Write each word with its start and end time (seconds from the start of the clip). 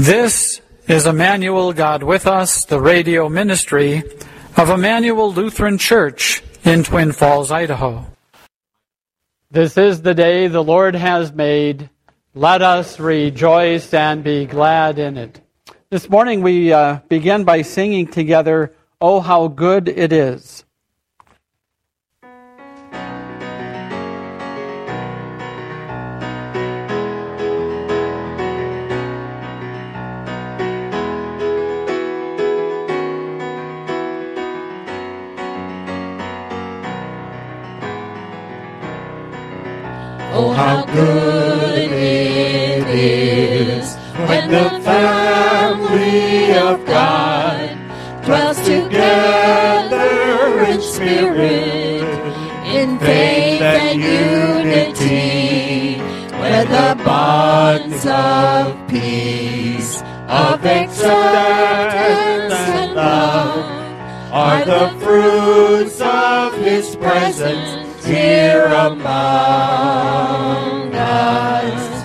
This 0.00 0.62
is 0.88 1.04
Immanuel 1.04 1.74
God 1.74 2.02
with 2.02 2.26
Us, 2.26 2.64
the 2.64 2.80
radio 2.80 3.28
ministry 3.28 4.02
of 4.56 4.70
Immanuel 4.70 5.30
Lutheran 5.30 5.76
Church 5.76 6.42
in 6.64 6.84
Twin 6.84 7.12
Falls, 7.12 7.52
Idaho. 7.52 8.06
This 9.50 9.76
is 9.76 10.00
the 10.00 10.14
day 10.14 10.46
the 10.46 10.64
Lord 10.64 10.94
has 10.94 11.34
made. 11.34 11.90
Let 12.32 12.62
us 12.62 12.98
rejoice 12.98 13.92
and 13.92 14.24
be 14.24 14.46
glad 14.46 14.98
in 14.98 15.18
it. 15.18 15.42
This 15.90 16.08
morning 16.08 16.40
we 16.40 16.72
uh, 16.72 17.00
begin 17.10 17.44
by 17.44 17.60
singing 17.60 18.06
together, 18.06 18.72
Oh, 19.02 19.20
how 19.20 19.48
good 19.48 19.86
it 19.86 20.14
is. 20.14 20.64
Unity, 54.70 55.98
where 56.38 56.64
the 56.64 57.02
bonds 57.04 58.06
of 58.06 58.88
peace, 58.88 60.02
of 60.28 60.64
acceptance 60.64 62.54
and 62.54 62.94
love 62.94 63.66
are 64.32 64.64
the 64.64 64.88
fruits 65.00 66.00
of 66.00 66.54
His 66.54 66.94
presence 66.96 68.04
here 68.04 68.66
among 68.66 68.94
us. 70.94 72.04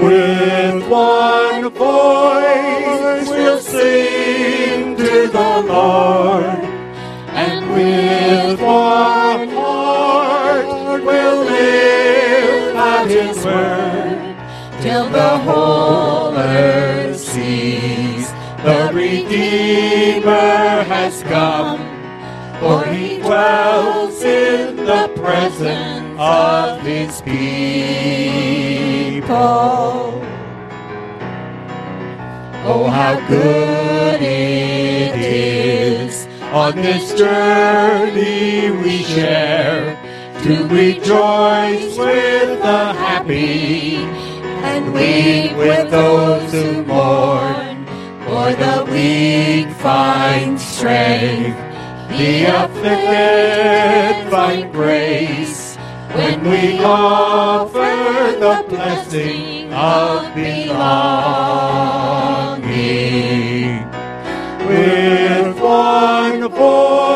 With 0.00 0.88
one 0.88 1.70
voice 1.70 3.28
we'll 3.28 3.58
sing 3.58 4.96
to 4.96 5.28
the 5.28 5.62
Lord, 5.66 6.44
and 7.44 7.70
with 7.72 8.60
one 8.60 9.55
we'll 11.06 11.44
live 11.44 12.76
out 12.76 13.08
His 13.08 13.44
word, 13.44 14.36
till 14.82 15.08
the 15.08 15.38
whole 15.46 16.34
earth 16.36 17.18
sees 17.18 18.28
the 18.64 18.90
Redeemer 18.92 20.82
has 20.94 21.22
come, 21.22 21.78
for 22.60 22.84
He 22.84 23.18
dwells 23.18 24.20
in 24.22 24.76
the 24.76 25.08
presence 25.14 26.18
of 26.18 26.80
His 26.80 27.20
people. 27.22 27.44
Oh, 32.68 32.88
how 32.90 33.14
good 33.28 34.20
it 34.20 35.14
is 35.20 36.26
on 36.52 36.74
this 36.74 37.14
journey 37.16 38.70
we 38.82 39.04
share 39.04 39.75
to 40.46 40.64
rejoice 40.68 41.98
with 41.98 42.60
the 42.60 42.92
happy 43.02 43.96
and 44.62 44.94
weep 44.94 45.56
with 45.56 45.90
those 45.90 46.52
who 46.52 46.84
mourn. 46.84 47.84
For 48.26 48.52
the 48.54 48.86
weak 48.88 49.68
find 49.78 50.60
strength, 50.60 51.58
the 52.10 52.44
afflicted 52.44 54.30
find 54.30 54.72
grace 54.72 55.74
when 56.14 56.44
we 56.44 56.78
offer 56.78 58.38
the 58.38 58.64
blessing 58.68 59.72
of 59.72 60.32
belonging. 60.32 60.76
With 64.68 65.58
one 65.60 66.48
voice 66.52 67.15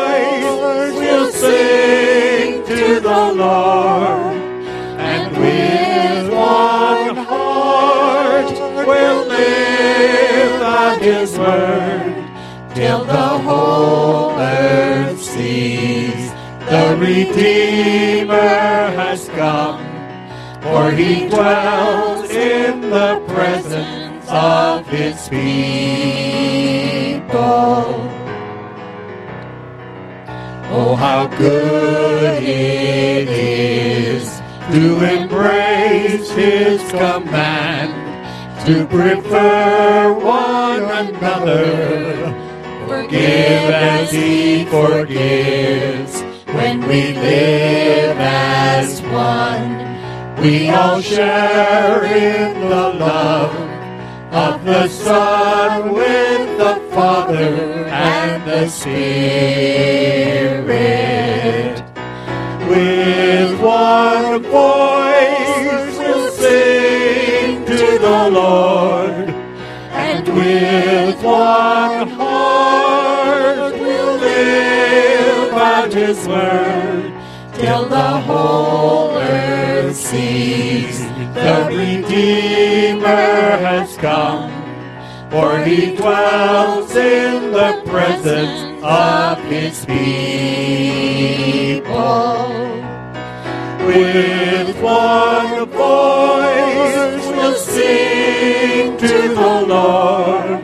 and 4.97 5.37
with 5.37 6.33
one 6.33 7.15
heart 7.25 8.51
we'll 8.87 9.27
live 9.27 11.01
His 11.01 11.37
word, 11.37 12.13
till 12.75 13.03
the 13.05 13.29
whole 13.45 14.31
earth 14.39 15.19
sees 15.19 16.31
the 16.69 16.95
Redeemer 16.99 18.35
has 19.01 19.27
come, 19.29 19.83
for 20.61 20.91
He 20.91 21.27
dwells 21.27 22.29
in 22.29 22.81
the 22.81 23.19
presence 23.27 24.25
of 24.29 24.87
His 24.87 25.27
people. 25.27 25.71
Oh, 30.73 30.95
how 30.95 31.27
good 31.27 32.43
is 32.43 32.90
to 33.25 35.03
embrace 35.03 36.31
His 36.31 36.81
command, 36.91 37.93
to 38.65 38.85
prefer 38.87 40.13
one 40.13 40.83
another, 40.83 42.33
forgive 42.87 43.69
as 43.69 44.11
He 44.11 44.65
forgives. 44.65 46.21
When 46.47 46.81
we 46.81 47.13
live 47.13 48.17
as 48.19 49.01
one, 49.03 49.87
we 50.41 50.69
all 50.69 51.01
share 51.01 52.03
in 52.03 52.59
the 52.61 52.93
love 52.93 53.55
of 54.33 54.63
the 54.65 54.87
Son 54.87 55.93
with 55.93 56.57
the 56.57 56.75
Father 56.91 57.85
and 57.87 58.43
the 58.49 58.67
Spirit. 58.69 59.71
With 62.71 63.59
one 63.59 64.43
voice 64.43 65.97
we'll 65.97 66.31
sing 66.31 67.65
to 67.65 67.99
the 67.99 68.29
Lord, 68.31 69.27
and 69.91 70.25
with 70.29 71.21
one 71.21 72.07
heart 72.07 73.73
we'll 73.73 74.17
live 74.17 75.53
out 75.53 75.91
His 75.93 76.25
word, 76.25 77.11
till 77.55 77.89
the 77.89 78.11
whole 78.21 79.17
earth 79.17 79.95
sees 79.95 80.99
the 81.35 81.67
Redeemer 81.69 83.07
has 83.67 83.97
come. 83.97 84.49
For 85.29 85.59
he 85.59 85.95
dwells 85.95 86.95
in 86.95 87.51
the 87.51 87.81
presence 87.85 88.83
of 88.83 89.37
his 89.45 89.85
people. 89.85 91.80
With 93.85 94.81
one 94.81 95.65
voice 95.69 97.25
we'll 97.35 97.55
sing 97.55 98.97
to 98.97 99.17
the 99.41 99.65
Lord, 99.67 100.63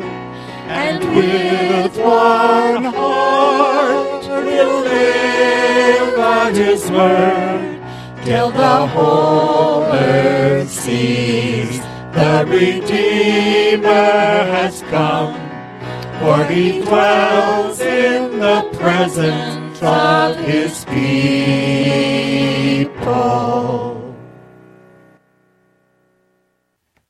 and 0.68 1.00
with 1.16 1.98
one 1.98 2.86
heart 2.86 4.24
we'll 4.46 4.80
live 4.82 6.20
out 6.20 6.56
his 6.56 6.90
word, 6.90 7.82
till 8.24 8.52
the 8.52 8.88
whole 8.88 9.84
earth 9.84 10.70
sees 10.70 11.80
the 12.14 12.46
Redeemer 12.48 13.88
has 13.88 14.82
come, 14.84 15.36
for 16.20 16.44
he 16.46 16.82
dwells 16.82 17.80
in 17.82 18.40
the 18.40 18.62
presence 18.80 19.57
of 19.82 20.38
his 20.38 20.86
people. 20.86 21.68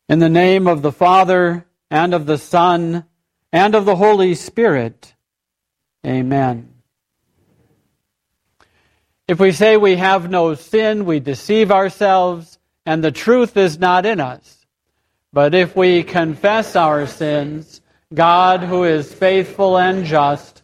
In 0.09 0.19
the 0.19 0.29
name 0.29 0.67
of 0.67 0.81
the 0.81 0.91
Father, 0.91 1.65
and 1.89 2.13
of 2.13 2.25
the 2.25 2.37
Son, 2.37 3.05
and 3.51 3.75
of 3.75 3.85
the 3.85 3.95
Holy 3.95 4.35
Spirit. 4.35 5.13
Amen. 6.05 6.73
If 9.27 9.39
we 9.39 9.51
say 9.51 9.75
we 9.75 9.97
have 9.97 10.29
no 10.29 10.55
sin, 10.55 11.05
we 11.05 11.19
deceive 11.19 11.71
ourselves, 11.71 12.59
and 12.85 13.03
the 13.03 13.11
truth 13.11 13.57
is 13.57 13.77
not 13.77 14.05
in 14.05 14.21
us. 14.21 14.65
But 15.33 15.53
if 15.53 15.75
we 15.75 16.03
confess 16.03 16.77
our 16.77 17.05
sins, 17.05 17.81
God, 18.13 18.61
who 18.61 18.85
is 18.85 19.13
faithful 19.13 19.77
and 19.77 20.05
just, 20.05 20.63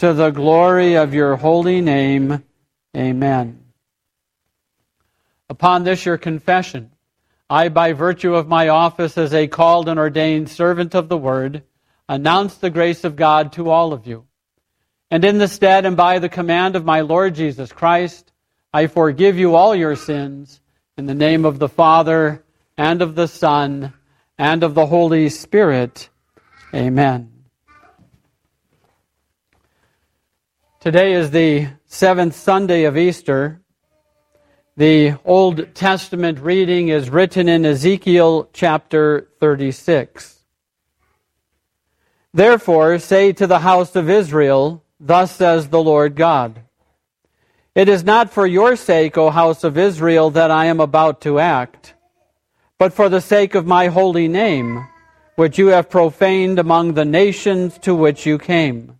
to 0.00 0.14
the 0.14 0.30
glory 0.30 0.94
of 0.96 1.12
your 1.12 1.36
holy 1.36 1.82
name. 1.82 2.42
Amen. 2.96 3.60
Upon 5.50 5.84
this, 5.84 6.06
your 6.06 6.16
confession. 6.16 6.90
I, 7.50 7.68
by 7.68 7.92
virtue 7.92 8.34
of 8.34 8.48
my 8.48 8.68
office 8.68 9.18
as 9.18 9.34
a 9.34 9.46
called 9.46 9.90
and 9.90 10.00
ordained 10.00 10.48
servant 10.48 10.94
of 10.94 11.10
the 11.10 11.18
word, 11.18 11.64
announce 12.08 12.54
the 12.56 12.70
grace 12.70 13.04
of 13.04 13.14
God 13.14 13.52
to 13.52 13.68
all 13.68 13.92
of 13.92 14.06
you. 14.06 14.24
And 15.10 15.22
in 15.22 15.36
the 15.36 15.48
stead 15.48 15.84
and 15.84 15.98
by 15.98 16.18
the 16.18 16.30
command 16.30 16.76
of 16.76 16.84
my 16.86 17.02
Lord 17.02 17.34
Jesus 17.34 17.70
Christ, 17.70 18.32
I 18.72 18.86
forgive 18.86 19.38
you 19.38 19.54
all 19.54 19.74
your 19.74 19.96
sins 19.96 20.62
in 20.96 21.04
the 21.04 21.14
name 21.14 21.44
of 21.44 21.58
the 21.58 21.68
Father 21.68 22.42
and 22.78 23.02
of 23.02 23.16
the 23.16 23.28
Son 23.28 23.92
and 24.38 24.62
of 24.62 24.72
the 24.72 24.86
Holy 24.86 25.28
Spirit. 25.28 26.08
Amen. 26.72 27.29
Today 30.80 31.12
is 31.12 31.30
the 31.30 31.68
seventh 31.84 32.34
Sunday 32.34 32.84
of 32.84 32.96
Easter. 32.96 33.60
The 34.78 35.18
Old 35.26 35.74
Testament 35.74 36.38
reading 36.40 36.88
is 36.88 37.10
written 37.10 37.50
in 37.50 37.66
Ezekiel 37.66 38.48
chapter 38.54 39.28
36. 39.40 40.40
Therefore, 42.32 42.98
say 42.98 43.30
to 43.30 43.46
the 43.46 43.58
house 43.58 43.94
of 43.94 44.08
Israel, 44.08 44.82
Thus 44.98 45.36
says 45.36 45.68
the 45.68 45.82
Lord 45.82 46.16
God 46.16 46.62
It 47.74 47.90
is 47.90 48.02
not 48.02 48.30
for 48.30 48.46
your 48.46 48.74
sake, 48.74 49.18
O 49.18 49.28
house 49.28 49.62
of 49.64 49.76
Israel, 49.76 50.30
that 50.30 50.50
I 50.50 50.64
am 50.64 50.80
about 50.80 51.20
to 51.20 51.38
act, 51.38 51.92
but 52.78 52.94
for 52.94 53.10
the 53.10 53.20
sake 53.20 53.54
of 53.54 53.66
my 53.66 53.88
holy 53.88 54.28
name, 54.28 54.88
which 55.36 55.58
you 55.58 55.66
have 55.66 55.90
profaned 55.90 56.58
among 56.58 56.94
the 56.94 57.04
nations 57.04 57.76
to 57.80 57.94
which 57.94 58.24
you 58.24 58.38
came. 58.38 58.99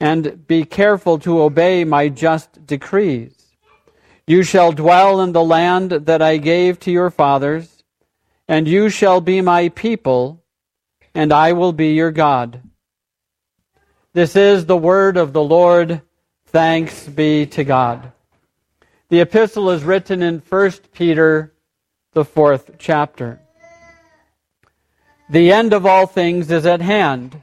and 0.00 0.46
be 0.46 0.64
careful 0.64 1.18
to 1.20 1.40
obey 1.40 1.84
my 1.84 2.08
just 2.08 2.66
decrees. 2.66 3.32
You 4.26 4.42
shall 4.42 4.72
dwell 4.72 5.20
in 5.20 5.32
the 5.32 5.44
land 5.44 5.90
that 5.90 6.20
I 6.20 6.36
gave 6.36 6.80
to 6.80 6.90
your 6.90 7.10
fathers, 7.10 7.82
and 8.48 8.66
you 8.66 8.88
shall 8.88 9.20
be 9.20 9.40
my 9.40 9.68
people, 9.70 10.42
and 11.14 11.32
I 11.32 11.52
will 11.52 11.72
be 11.72 11.94
your 11.94 12.10
God. 12.10 12.60
This 14.12 14.34
is 14.34 14.66
the 14.66 14.76
word 14.76 15.16
of 15.16 15.32
the 15.32 15.42
Lord. 15.42 16.02
Thanks 16.46 17.06
be 17.06 17.46
to 17.46 17.64
God. 17.64 18.12
The 19.08 19.20
epistle 19.20 19.70
is 19.70 19.84
written 19.84 20.22
in 20.22 20.40
1 20.40 20.72
Peter, 20.92 21.52
the 22.12 22.24
fourth 22.24 22.72
chapter. 22.78 23.40
The 25.30 25.52
end 25.52 25.72
of 25.72 25.86
all 25.86 26.06
things 26.06 26.50
is 26.50 26.66
at 26.66 26.80
hand. 26.80 27.42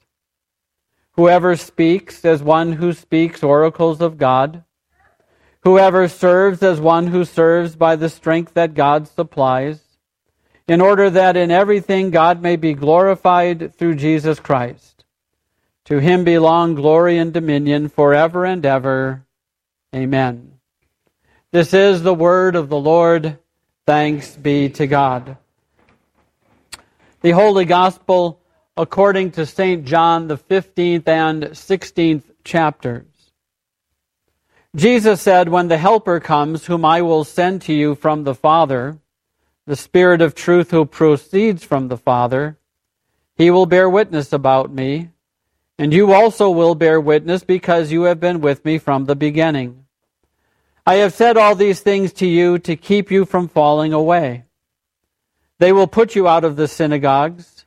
Whoever 1.13 1.55
speaks 1.55 2.23
as 2.23 2.41
one 2.41 2.73
who 2.73 2.93
speaks 2.93 3.43
oracles 3.43 4.01
of 4.01 4.17
God. 4.17 4.63
Whoever 5.63 6.07
serves 6.07 6.63
as 6.63 6.79
one 6.79 7.07
who 7.07 7.25
serves 7.25 7.75
by 7.75 7.95
the 7.95 8.09
strength 8.09 8.53
that 8.55 8.73
God 8.73 9.07
supplies 9.07 9.81
in 10.67 10.81
order 10.81 11.09
that 11.09 11.35
in 11.35 11.51
everything 11.51 12.11
God 12.11 12.41
may 12.41 12.55
be 12.55 12.73
glorified 12.73 13.75
through 13.75 13.95
Jesus 13.95 14.39
Christ. 14.39 15.03
To 15.85 15.99
him 15.99 16.23
belong 16.23 16.75
glory 16.75 17.17
and 17.17 17.33
dominion 17.33 17.89
forever 17.89 18.45
and 18.45 18.65
ever. 18.65 19.25
Amen. 19.93 20.53
This 21.51 21.73
is 21.73 22.01
the 22.01 22.13
word 22.13 22.55
of 22.55 22.69
the 22.69 22.79
Lord. 22.79 23.37
Thanks 23.85 24.35
be 24.35 24.69
to 24.69 24.87
God. 24.87 25.37
The 27.21 27.31
Holy 27.31 27.65
Gospel 27.65 28.40
according 28.77 29.31
to 29.31 29.45
St. 29.45 29.85
John, 29.85 30.27
the 30.27 30.37
15th 30.37 31.07
and 31.07 31.43
16th 31.43 32.23
chapters. 32.43 33.05
Jesus 34.75 35.21
said, 35.21 35.49
When 35.49 35.67
the 35.67 35.77
Helper 35.77 36.19
comes, 36.19 36.65
whom 36.65 36.85
I 36.85 37.01
will 37.01 37.23
send 37.23 37.61
to 37.63 37.73
you 37.73 37.95
from 37.95 38.23
the 38.23 38.35
Father, 38.35 38.97
the 39.65 39.75
Spirit 39.75 40.21
of 40.21 40.33
truth 40.33 40.71
who 40.71 40.85
proceeds 40.85 41.63
from 41.63 41.89
the 41.89 41.97
Father, 41.97 42.57
he 43.35 43.51
will 43.51 43.65
bear 43.65 43.89
witness 43.89 44.31
about 44.31 44.71
me, 44.71 45.09
and 45.77 45.93
you 45.93 46.13
also 46.13 46.49
will 46.49 46.75
bear 46.75 47.01
witness 47.01 47.43
because 47.43 47.91
you 47.91 48.03
have 48.03 48.19
been 48.19 48.39
with 48.39 48.63
me 48.63 48.77
from 48.77 49.05
the 49.05 49.15
beginning. 49.15 49.85
I 50.85 50.95
have 50.95 51.13
said 51.13 51.37
all 51.37 51.55
these 51.55 51.81
things 51.81 52.13
to 52.13 52.27
you 52.27 52.57
to 52.59 52.75
keep 52.75 53.11
you 53.11 53.25
from 53.25 53.47
falling 53.47 53.93
away. 53.93 54.45
They 55.59 55.71
will 55.71 55.87
put 55.87 56.15
you 56.15 56.27
out 56.27 56.43
of 56.43 56.55
the 56.55 56.67
synagogues. 56.67 57.60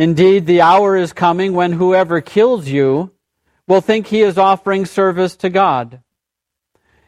Indeed, 0.00 0.46
the 0.46 0.62
hour 0.62 0.96
is 0.96 1.12
coming 1.12 1.52
when 1.52 1.72
whoever 1.72 2.22
kills 2.22 2.66
you 2.66 3.12
will 3.68 3.82
think 3.82 4.06
he 4.06 4.22
is 4.22 4.38
offering 4.38 4.86
service 4.86 5.36
to 5.36 5.50
God. 5.50 6.00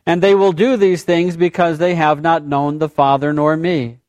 And 0.05 0.23
they 0.23 0.35
will 0.35 0.53
do 0.53 0.77
these 0.77 1.03
things 1.03 1.35
because 1.39 1.79
they 1.79 1.95
have 1.95 2.21
not 2.21 2.45
known 2.45 2.77
the 2.77 2.91
Father 2.91 3.33
nor 3.33 3.57
me. 3.57 4.01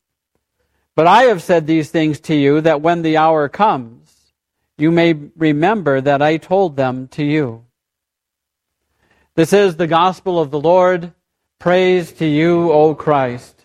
But 0.94 1.06
I 1.06 1.22
have 1.22 1.42
said 1.42 1.66
these 1.66 1.88
things 1.88 2.20
to 2.28 2.34
you 2.34 2.60
that 2.60 2.82
when 2.82 3.00
the 3.00 3.16
hour 3.16 3.48
comes, 3.48 4.34
you 4.76 4.90
may 4.90 5.14
remember 5.34 6.02
that 6.02 6.20
I 6.20 6.36
told 6.36 6.76
them 6.76 7.08
to 7.12 7.24
you. 7.24 7.64
This 9.34 9.54
is 9.54 9.76
the 9.76 9.86
gospel 9.86 10.38
of 10.38 10.50
the 10.50 10.60
Lord. 10.60 11.14
Praise 11.58 12.12
to 12.12 12.26
you, 12.26 12.70
O 12.70 12.94
Christ. 12.94 13.63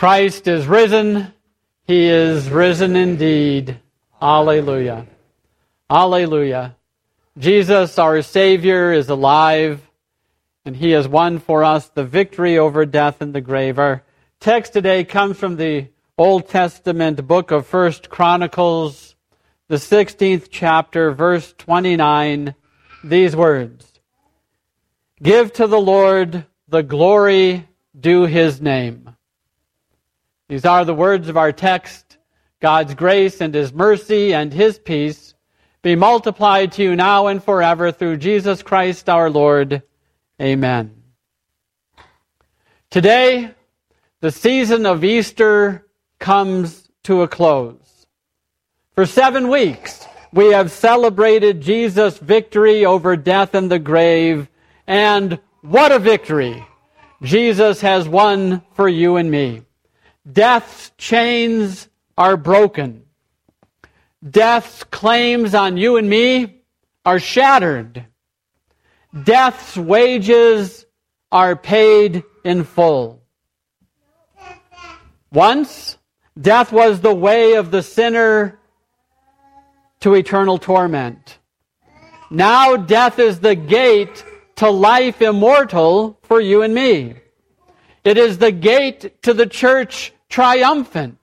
Christ 0.00 0.48
is 0.48 0.66
risen. 0.66 1.30
He 1.86 2.06
is 2.06 2.48
risen 2.48 2.96
indeed. 2.96 3.78
Alleluia. 4.22 5.06
Alleluia. 5.90 6.74
Jesus, 7.36 7.98
our 7.98 8.22
Savior, 8.22 8.94
is 8.94 9.10
alive, 9.10 9.86
and 10.64 10.74
He 10.74 10.92
has 10.92 11.06
won 11.06 11.38
for 11.38 11.64
us 11.64 11.90
the 11.90 12.02
victory 12.02 12.56
over 12.56 12.86
death 12.86 13.20
and 13.20 13.34
the 13.34 13.42
grave. 13.42 13.78
Our 13.78 14.02
text 14.40 14.72
today 14.72 15.04
comes 15.04 15.36
from 15.36 15.56
the 15.56 15.88
Old 16.16 16.48
Testament 16.48 17.26
book 17.26 17.50
of 17.50 17.66
First 17.66 18.08
Chronicles, 18.08 19.14
the 19.68 19.76
16th 19.76 20.48
chapter, 20.50 21.12
verse 21.12 21.52
29, 21.58 22.54
these 23.04 23.36
words. 23.36 24.00
Give 25.22 25.52
to 25.52 25.66
the 25.66 25.78
Lord 25.78 26.46
the 26.68 26.82
glory 26.82 27.68
due 28.00 28.22
his 28.22 28.62
name. 28.62 29.14
These 30.50 30.64
are 30.64 30.84
the 30.84 30.92
words 30.92 31.28
of 31.28 31.36
our 31.36 31.52
text. 31.52 32.18
God's 32.58 32.94
grace 32.94 33.40
and 33.40 33.54
his 33.54 33.72
mercy 33.72 34.34
and 34.34 34.52
his 34.52 34.80
peace 34.80 35.34
be 35.80 35.94
multiplied 35.94 36.72
to 36.72 36.82
you 36.82 36.96
now 36.96 37.28
and 37.28 37.40
forever 37.40 37.92
through 37.92 38.16
Jesus 38.16 38.60
Christ 38.60 39.08
our 39.08 39.30
Lord. 39.30 39.84
Amen. 40.42 41.04
Today, 42.90 43.54
the 44.20 44.32
season 44.32 44.86
of 44.86 45.04
Easter 45.04 45.86
comes 46.18 46.90
to 47.04 47.22
a 47.22 47.28
close. 47.28 48.08
For 48.96 49.06
seven 49.06 49.50
weeks, 49.50 50.04
we 50.32 50.46
have 50.46 50.72
celebrated 50.72 51.60
Jesus' 51.60 52.18
victory 52.18 52.84
over 52.84 53.16
death 53.16 53.54
and 53.54 53.70
the 53.70 53.78
grave 53.78 54.48
and 54.88 55.38
what 55.60 55.92
a 55.92 56.00
victory 56.00 56.66
Jesus 57.22 57.80
has 57.82 58.08
won 58.08 58.62
for 58.74 58.88
you 58.88 59.14
and 59.14 59.30
me. 59.30 59.62
Death's 60.30 60.92
chains 60.98 61.88
are 62.16 62.36
broken. 62.36 63.04
Death's 64.28 64.84
claims 64.84 65.54
on 65.54 65.76
you 65.76 65.96
and 65.96 66.08
me 66.08 66.62
are 67.06 67.18
shattered. 67.18 68.04
Death's 69.24 69.76
wages 69.76 70.84
are 71.32 71.56
paid 71.56 72.22
in 72.44 72.64
full. 72.64 73.22
Once, 75.32 75.96
death 76.40 76.72
was 76.72 77.00
the 77.00 77.14
way 77.14 77.54
of 77.54 77.70
the 77.70 77.82
sinner 77.82 78.58
to 80.00 80.14
eternal 80.14 80.58
torment. 80.58 81.38
Now, 82.30 82.76
death 82.76 83.18
is 83.18 83.40
the 83.40 83.54
gate 83.54 84.24
to 84.56 84.70
life 84.70 85.22
immortal 85.22 86.18
for 86.22 86.40
you 86.40 86.62
and 86.62 86.74
me. 86.74 87.14
It 88.04 88.18
is 88.18 88.38
the 88.38 88.52
gate 88.52 89.22
to 89.22 89.34
the 89.34 89.46
church 89.46 90.12
triumphant, 90.30 91.18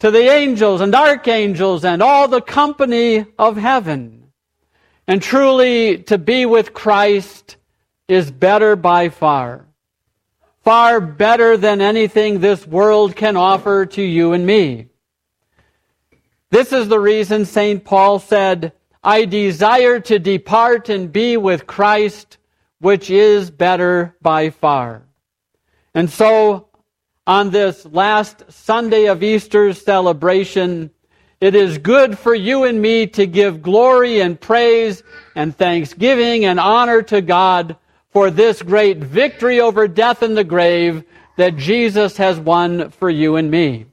to 0.00 0.10
the 0.10 0.28
angels 0.30 0.80
and 0.80 0.94
archangels 0.94 1.84
and 1.84 2.02
all 2.02 2.28
the 2.28 2.42
company 2.42 3.24
of 3.38 3.56
heaven. 3.56 4.24
And 5.06 5.22
truly, 5.22 5.98
to 6.04 6.18
be 6.18 6.44
with 6.44 6.74
Christ 6.74 7.56
is 8.08 8.30
better 8.30 8.76
by 8.76 9.08
far. 9.08 9.66
Far 10.62 11.00
better 11.00 11.56
than 11.56 11.80
anything 11.80 12.40
this 12.40 12.66
world 12.66 13.16
can 13.16 13.36
offer 13.36 13.86
to 13.86 14.02
you 14.02 14.32
and 14.32 14.44
me. 14.44 14.88
This 16.50 16.72
is 16.72 16.88
the 16.88 17.00
reason 17.00 17.46
St. 17.46 17.84
Paul 17.84 18.18
said, 18.18 18.72
I 19.02 19.24
desire 19.24 19.98
to 20.00 20.18
depart 20.18 20.88
and 20.88 21.12
be 21.12 21.36
with 21.36 21.66
Christ, 21.66 22.38
which 22.78 23.10
is 23.10 23.50
better 23.50 24.14
by 24.20 24.50
far. 24.50 25.02
And 25.94 26.10
so, 26.10 26.68
on 27.26 27.50
this 27.50 27.86
last 27.86 28.50
Sunday 28.50 29.06
of 29.06 29.22
Easter's 29.22 29.80
celebration, 29.80 30.90
it 31.40 31.54
is 31.54 31.78
good 31.78 32.18
for 32.18 32.34
you 32.34 32.64
and 32.64 32.80
me 32.80 33.06
to 33.08 33.26
give 33.26 33.62
glory 33.62 34.20
and 34.20 34.40
praise 34.40 35.02
and 35.34 35.56
thanksgiving 35.56 36.44
and 36.44 36.58
honor 36.58 37.02
to 37.02 37.20
God 37.20 37.76
for 38.10 38.30
this 38.30 38.62
great 38.62 38.98
victory 38.98 39.60
over 39.60 39.88
death 39.88 40.22
and 40.22 40.36
the 40.36 40.44
grave 40.44 41.04
that 41.36 41.56
Jesus 41.56 42.16
has 42.16 42.38
won 42.38 42.90
for 42.90 43.08
you 43.08 43.36
and 43.36 43.50
me. 43.50 43.86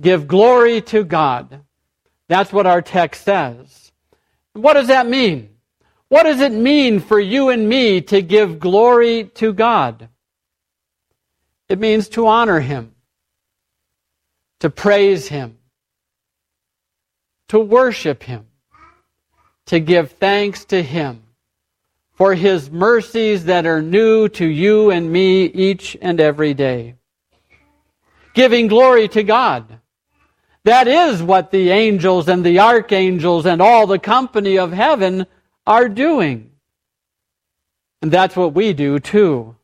Give 0.00 0.26
glory 0.26 0.80
to 0.82 1.04
God. 1.04 1.60
That's 2.28 2.52
what 2.52 2.66
our 2.66 2.82
text 2.82 3.24
says. 3.24 3.92
What 4.52 4.74
does 4.74 4.88
that 4.88 5.06
mean? 5.06 5.50
What 6.08 6.24
does 6.24 6.40
it 6.40 6.52
mean 6.52 7.00
for 7.00 7.20
you 7.20 7.50
and 7.50 7.68
me 7.68 8.00
to 8.02 8.22
give 8.22 8.58
glory 8.58 9.24
to 9.34 9.52
God? 9.52 10.08
It 11.68 11.78
means 11.78 12.08
to 12.10 12.26
honor 12.26 12.60
Him, 12.60 12.94
to 14.60 14.70
praise 14.70 15.28
Him, 15.28 15.58
to 17.48 17.58
worship 17.58 18.22
Him, 18.22 18.46
to 19.66 19.80
give 19.80 20.12
thanks 20.12 20.64
to 20.66 20.82
Him 20.82 21.22
for 22.14 22.34
His 22.34 22.70
mercies 22.70 23.44
that 23.44 23.66
are 23.66 23.82
new 23.82 24.28
to 24.30 24.46
you 24.46 24.90
and 24.90 25.12
me 25.12 25.44
each 25.44 25.96
and 26.00 26.20
every 26.20 26.54
day. 26.54 26.94
Giving 28.34 28.66
glory 28.68 29.08
to 29.08 29.22
God 29.22 29.78
that 30.68 30.86
is 30.86 31.22
what 31.22 31.50
the 31.50 31.70
angels 31.70 32.28
and 32.28 32.44
the 32.44 32.60
archangels 32.60 33.46
and 33.46 33.62
all 33.62 33.86
the 33.86 33.98
company 33.98 34.58
of 34.58 34.70
heaven 34.70 35.26
are 35.66 35.88
doing. 35.88 36.50
And 38.02 38.10
that's 38.10 38.36
what 38.36 38.52
we 38.52 38.74
do 38.74 38.98
too. 38.98 39.56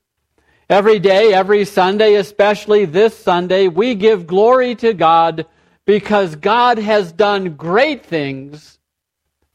Every 0.69 0.99
day, 0.99 1.35
every 1.35 1.65
Sunday, 1.67 2.15
especially 2.15 2.87
this 2.87 3.17
Sunday, 3.17 3.69
we 3.69 3.95
give 3.95 4.27
glory 4.27 4.75
to 4.77 4.95
God 4.95 5.47
because 5.85 6.37
God 6.37 6.79
has 6.79 7.13
done 7.13 7.57
great 7.57 8.07
things 8.07 8.79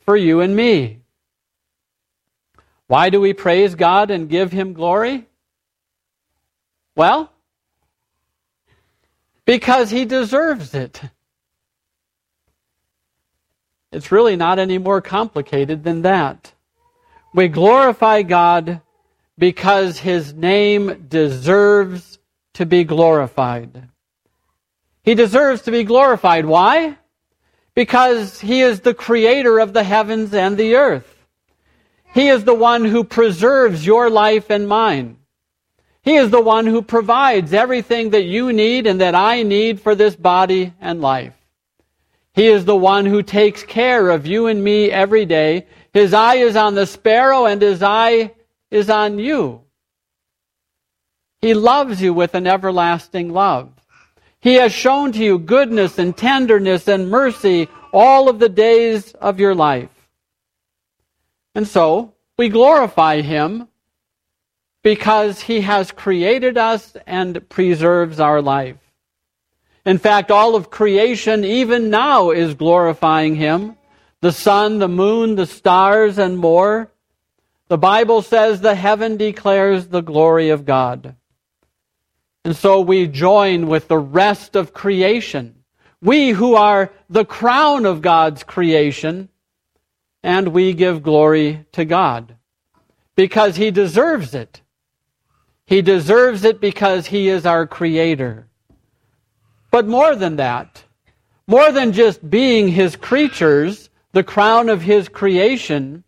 for 0.01 0.16
you 0.16 0.42
and 0.42 0.56
me. 0.56 1.00
Why 2.86 3.10
do 3.10 3.20
we 3.20 3.34
praise 3.34 3.74
God 3.74 4.12
and 4.12 4.30
give 4.30 4.51
Him 4.51 4.74
glory? 4.74 5.25
Well, 6.96 7.32
because 9.46 9.89
He 9.89 10.06
deserves 10.06 10.75
it. 10.75 11.01
It's 13.92 14.12
really 14.12 14.36
not 14.36 14.60
any 14.60 14.78
more 14.78 15.01
complicated 15.01 15.84
than 15.84 16.04
that. 16.04 16.54
We 17.34 17.48
glorify 17.48 18.22
God 18.22 18.82
because 19.39 19.98
His 19.98 20.34
name 20.34 21.08
deserves 21.08 22.19
to 22.55 22.65
be 22.65 22.84
glorified. 22.84 23.89
He 25.01 25.15
deserves 25.15 25.62
to 25.63 25.72
be 25.72 25.86
glorified. 25.86 26.46
Why? 26.46 26.98
Because 27.74 28.41
He 28.41 28.62
is 28.62 28.81
the 28.81 28.93
creator 28.93 29.60
of 29.60 29.74
the 29.74 29.84
heavens 29.84 30.34
and 30.34 30.58
the 30.58 30.75
earth. 30.75 31.25
He 32.13 32.27
is 32.27 32.43
the 32.43 32.53
one 32.53 32.86
who 32.86 33.03
preserves 33.03 33.86
your 33.86 34.10
life 34.10 34.50
and 34.50 34.67
mine. 34.67 35.17
He 36.01 36.15
is 36.15 36.31
the 36.31 36.41
one 36.41 36.65
who 36.65 36.81
provides 36.81 37.53
everything 37.53 38.10
that 38.10 38.24
you 38.24 38.51
need 38.51 38.88
and 38.88 39.00
that 39.00 39.15
I 39.15 39.43
need 39.43 39.79
for 39.79 39.96
this 39.96 40.15
body 40.15 40.74
and 40.81 41.01
life. 41.01 41.36
He 42.34 42.48
is 42.48 42.65
the 42.65 42.75
one 42.75 43.05
who 43.05 43.22
takes 43.22 43.63
care 43.63 44.10
of 44.10 44.25
you 44.25 44.48
and 44.48 44.63
me 44.63 44.91
every 44.91 45.25
day. 45.25 45.67
His 45.93 46.13
eye 46.13 46.36
is 46.36 46.55
on 46.55 46.75
the 46.75 46.86
sparrow 46.86 47.46
and 47.46 47.62
his 47.62 47.84
eye 47.84 48.31
is 48.71 48.89
on 48.89 49.19
you. 49.19 49.61
He 51.41 51.53
loves 51.53 52.01
you 52.01 52.13
with 52.13 52.35
an 52.35 52.47
everlasting 52.47 53.31
love. 53.31 53.71
He 54.41 54.55
has 54.55 54.71
shown 54.71 55.11
to 55.13 55.23
you 55.23 55.38
goodness 55.38 55.97
and 55.97 56.15
tenderness 56.15 56.88
and 56.88 57.09
mercy 57.09 57.67
all 57.91 58.29
of 58.29 58.39
the 58.39 58.49
days 58.49 59.13
of 59.13 59.39
your 59.39 59.55
life. 59.55 59.89
And 61.55 61.67
so, 61.67 62.13
we 62.38 62.49
glorify 62.49 63.21
Him 63.21 63.67
because 64.83 65.41
He 65.41 65.61
has 65.61 65.91
created 65.91 66.57
us 66.57 66.95
and 67.05 67.47
preserves 67.49 68.19
our 68.19 68.41
life. 68.41 68.77
In 69.85 69.97
fact, 69.97 70.31
all 70.31 70.55
of 70.55 70.69
creation, 70.69 71.43
even 71.43 71.89
now, 71.89 72.31
is 72.31 72.53
glorifying 72.53 73.35
Him. 73.35 73.75
The 74.21 74.31
sun, 74.31 74.79
the 74.79 74.88
moon, 74.88 75.35
the 75.35 75.45
stars, 75.45 76.17
and 76.17 76.38
more. 76.38 76.91
The 77.69 77.77
Bible 77.77 78.21
says 78.21 78.59
the 78.59 78.75
heaven 78.75 79.15
declares 79.15 79.88
the 79.88 80.01
glory 80.01 80.49
of 80.49 80.65
God. 80.65 81.15
And 82.43 82.55
so 82.55 82.81
we 82.81 83.07
join 83.07 83.67
with 83.67 83.88
the 83.88 83.97
rest 83.97 84.55
of 84.55 84.73
creation. 84.73 85.63
We 86.01 86.31
who 86.31 86.55
are 86.55 86.91
the 87.09 87.25
crown 87.25 87.85
of 87.85 88.01
God's 88.01 88.43
creation, 88.43 89.29
and 90.21 90.49
we 90.49 90.73
give 90.73 91.03
glory 91.03 91.65
to 91.71 91.85
God 91.85 92.35
because 93.15 93.55
He 93.55 93.71
deserves 93.71 94.33
it. 94.33 94.61
He 95.65 95.81
deserves 95.81 96.43
it 96.43 96.59
because 96.59 97.07
He 97.07 97.29
is 97.29 97.45
our 97.45 97.65
Creator. 97.65 98.47
But 99.71 99.88
more 99.88 100.15
than 100.15 100.38
that, 100.38 100.83
more 101.49 101.71
than 101.71 101.93
just 101.93 102.29
being 102.29 102.67
his 102.67 102.95
creatures, 102.95 103.89
the 104.11 104.23
crown 104.23 104.69
of 104.69 104.83
his 104.83 105.09
creation, 105.09 106.03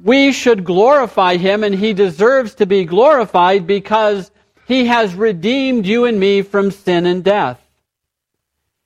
we 0.00 0.32
should 0.32 0.64
glorify 0.64 1.36
him 1.36 1.64
and 1.64 1.74
he 1.74 1.92
deserves 1.92 2.54
to 2.56 2.66
be 2.66 2.84
glorified 2.84 3.66
because 3.66 4.30
he 4.66 4.86
has 4.86 5.14
redeemed 5.14 5.86
you 5.86 6.04
and 6.04 6.18
me 6.18 6.42
from 6.42 6.70
sin 6.70 7.06
and 7.06 7.22
death. 7.24 7.60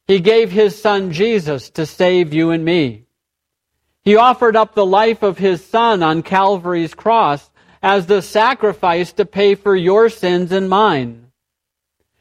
He 0.06 0.20
gave 0.20 0.50
his 0.50 0.80
son 0.80 1.12
Jesus 1.12 1.70
to 1.70 1.86
save 1.86 2.32
you 2.32 2.50
and 2.50 2.64
me. 2.64 3.04
He 4.02 4.16
offered 4.16 4.56
up 4.56 4.74
the 4.74 4.86
life 4.86 5.22
of 5.22 5.38
his 5.38 5.64
son 5.64 6.02
on 6.02 6.22
Calvary's 6.22 6.94
cross 6.94 7.50
as 7.82 8.06
the 8.06 8.22
sacrifice 8.22 9.12
to 9.14 9.26
pay 9.26 9.54
for 9.54 9.74
your 9.74 10.08
sins 10.08 10.52
and 10.52 10.68
mine. 10.68 11.26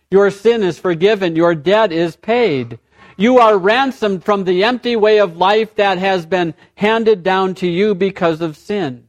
Your 0.10 0.32
sin 0.32 0.64
is 0.64 0.80
forgiven. 0.80 1.36
Your 1.36 1.56
debt 1.56 1.92
is 1.92 2.16
paid. 2.16 2.80
You 3.18 3.40
are 3.40 3.58
ransomed 3.58 4.24
from 4.24 4.44
the 4.44 4.64
empty 4.64 4.96
way 4.96 5.20
of 5.20 5.38
life 5.38 5.76
that 5.76 5.98
has 5.98 6.26
been 6.26 6.54
handed 6.76 7.24
down 7.24 7.56
to 7.56 7.68
you 7.68 7.96
because 7.96 8.42
of 8.42 8.58
sin. 8.58 9.08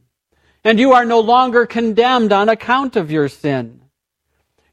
And 0.63 0.79
you 0.79 0.93
are 0.93 1.05
no 1.05 1.19
longer 1.19 1.65
condemned 1.65 2.31
on 2.31 2.49
account 2.49 2.95
of 2.95 3.11
your 3.11 3.27
sin. 3.27 3.81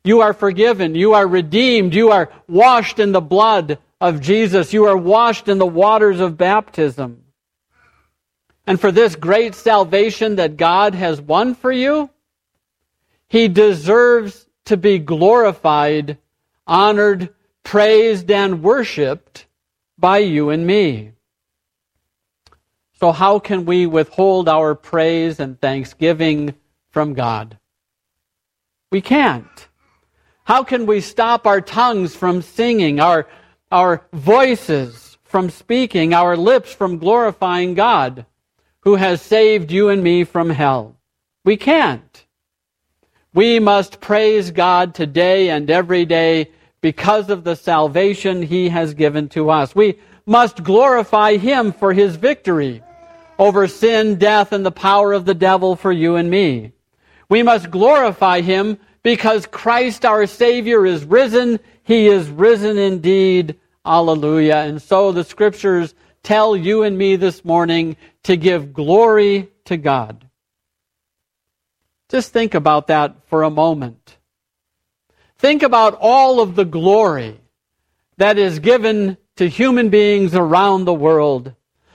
You 0.05 0.21
are 0.21 0.35
forgiven. 0.35 0.95
You 0.95 1.15
are 1.15 1.27
redeemed. 1.27 1.95
You 1.95 2.11
are 2.11 2.31
washed 2.47 2.99
in 2.99 3.13
the 3.13 3.21
blood 3.21 3.79
of 4.01 4.21
Jesus. 4.21 4.73
You 4.73 4.85
are 4.87 4.97
washed 4.97 5.49
in 5.49 5.59
the 5.59 5.67
waters 5.67 6.21
of 6.21 6.37
baptism. 6.37 7.25
And 8.67 8.81
for 8.81 8.93
this 8.93 9.17
great 9.17 9.55
salvation 9.55 10.37
that 10.37 10.57
God 10.57 10.95
has 10.95 11.21
won 11.21 11.55
for 11.55 11.73
you, 11.73 12.11
He 13.29 13.49
deserves 13.49 14.47
to 14.67 14.77
be 14.77 14.99
glorified, 14.99 16.19
honored, 16.67 17.35
praised, 17.65 18.31
and 18.31 18.63
worshiped 18.63 19.47
by 19.99 20.19
you 20.19 20.51
and 20.51 20.67
me. 20.67 21.13
So, 23.01 23.11
how 23.11 23.39
can 23.39 23.65
we 23.65 23.87
withhold 23.87 24.49
our 24.49 24.75
praise 24.75 25.41
and 25.41 25.61
thanksgiving 25.61 26.55
from 26.91 27.15
God? 27.15 27.59
We 28.93 29.01
can't. 29.01 29.69
How 30.45 30.63
can 30.63 30.87
we 30.87 31.01
stop 31.01 31.47
our 31.47 31.61
tongues 31.61 32.15
from 32.15 32.43
singing, 32.43 33.01
our, 33.01 33.27
our 33.73 34.07
voices 34.13 35.19
from 35.25 35.51
speaking, 35.51 36.15
our 36.15 36.37
lips 36.37 36.73
from 36.73 36.99
glorifying 36.99 37.75
God, 37.75 38.27
who 38.81 38.95
has 38.95 39.21
saved 39.21 39.73
you 39.73 39.89
and 39.89 40.03
me 40.03 40.23
from 40.23 40.51
hell? 40.51 40.97
We 41.45 41.57
can't. 41.57 42.25
We 43.33 43.59
must 43.59 44.01
praise 44.01 44.53
God 44.53 44.95
today 44.95 45.51
and 45.51 45.69
every 45.69 46.05
day 46.05 46.51
because 46.85 47.31
of 47.31 47.45
the 47.45 47.57
salvation 47.57 48.43
he 48.43 48.69
has 48.69 48.93
given 48.93 49.27
to 49.27 49.49
us. 49.49 49.75
We 49.75 49.99
must 50.27 50.63
glorify 50.63 51.39
him 51.39 51.73
for 51.73 51.95
his 51.95 52.17
victory 52.17 52.83
over 53.39 53.67
sin, 53.69 54.17
death, 54.17 54.53
and 54.53 54.67
the 54.67 54.71
power 54.71 55.15
of 55.15 55.25
the 55.25 55.33
devil 55.33 55.77
for 55.77 55.91
you 55.91 56.17
and 56.17 56.29
me. 56.29 56.73
We 57.31 57.43
must 57.43 57.71
glorify 57.71 58.43
him 58.43 58.77
because 59.03 59.47
Christ 59.47 60.05
our 60.05 60.27
Savior 60.27 60.85
is 60.85 61.07
risen. 61.07 61.59
He 61.85 62.09
is 62.09 62.29
risen 62.29 62.77
indeed. 62.77 63.59
Alleluia. 63.87 64.65
And 64.65 64.83
so 64.83 65.11
the 65.11 65.25
scriptures 65.25 65.95
tell 66.23 66.55
you 66.55 66.83
and 66.83 66.99
me 66.99 67.17
this 67.17 67.47
morning 67.47 67.97
to 68.25 68.37
give 68.37 68.75
glory 68.75 69.49
to 69.65 69.79
God. 69.79 70.29
Just 72.11 72.35
think 72.35 72.53
about 72.53 72.89
that 72.89 73.27
for 73.29 73.43
a 73.43 73.49
moment. 73.49 74.04
Think 75.45 75.63
about 75.63 75.99
all 76.01 76.41
of 76.41 76.55
the 76.55 76.65
glory 76.65 77.39
that 78.17 78.39
is 78.39 78.61
given 78.61 79.19
to 79.37 79.47
human 79.47 79.91
beings 79.91 80.35
around 80.35 80.87
the 80.87 80.95
world. 80.95 81.53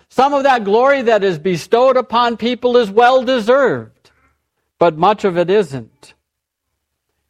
Some 0.08 0.36
of 0.36 0.44
that 0.44 0.63
glory 0.63 1.01
that 1.01 1.24
is 1.24 1.39
bestowed 1.39 1.98
upon 1.98 2.38
people 2.38 2.77
is 2.77 2.91
well 2.91 3.24
deserved, 3.24 4.12
but 4.77 5.00
much 5.00 5.24
of 5.25 5.36
it 5.36 5.50
isn't. 5.50 6.13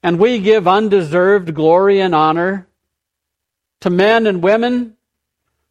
And 0.04 0.20
we 0.20 0.40
give 0.40 0.68
undeserved 0.68 1.56
glory 1.56 2.02
and 2.02 2.14
honor 2.14 2.68
to 3.80 3.90
men 3.90 4.28
and 4.28 4.44
women 4.44 4.98